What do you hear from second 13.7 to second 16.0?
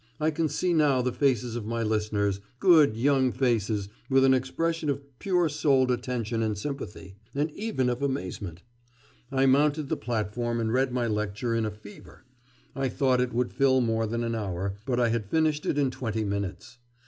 more than an hour, but I had finished it in